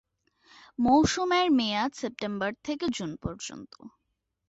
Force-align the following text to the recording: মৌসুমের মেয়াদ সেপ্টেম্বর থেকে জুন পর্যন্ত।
মৌসুমের 0.79 1.47
মেয়াদ 1.51 1.91
সেপ্টেম্বর 1.93 2.51
থেকে 2.63 2.85
জুন 2.89 3.11
পর্যন্ত। 3.23 3.73